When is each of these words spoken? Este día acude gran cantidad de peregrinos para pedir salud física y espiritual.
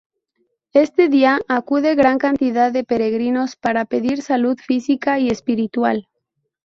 Este 0.73 1.09
día 1.09 1.41
acude 1.47 1.93
gran 1.93 2.17
cantidad 2.17 2.71
de 2.73 2.83
peregrinos 2.83 3.55
para 3.55 3.85
pedir 3.85 4.23
salud 4.23 4.57
física 4.57 5.19
y 5.19 5.29
espiritual. 5.29 6.07